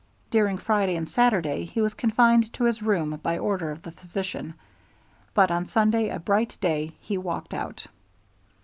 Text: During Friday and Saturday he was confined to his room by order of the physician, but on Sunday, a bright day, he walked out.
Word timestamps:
During 0.31 0.57
Friday 0.57 0.95
and 0.95 1.07
Saturday 1.07 1.65
he 1.65 1.79
was 1.79 1.93
confined 1.93 2.51
to 2.53 2.63
his 2.63 2.81
room 2.81 3.19
by 3.21 3.37
order 3.37 3.69
of 3.69 3.83
the 3.83 3.91
physician, 3.91 4.55
but 5.35 5.51
on 5.51 5.67
Sunday, 5.67 6.09
a 6.09 6.17
bright 6.17 6.57
day, 6.59 6.93
he 6.99 7.19
walked 7.19 7.53
out. 7.53 7.85